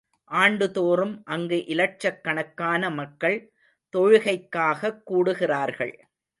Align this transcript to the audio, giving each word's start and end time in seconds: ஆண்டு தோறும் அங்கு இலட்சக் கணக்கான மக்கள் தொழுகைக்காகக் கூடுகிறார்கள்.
ஆண்டு 0.25 0.71
தோறும் 0.71 1.21
அங்கு 1.25 1.65
இலட்சக் 1.65 2.23
கணக்கான 2.23 2.89
மக்கள் 2.89 3.51
தொழுகைக்காகக் 3.97 5.03
கூடுகிறார்கள். 5.03 6.07